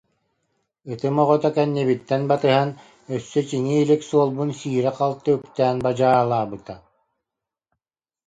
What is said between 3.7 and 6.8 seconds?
илик суолбун сиирэ-халты үктээн бадьаалаабыта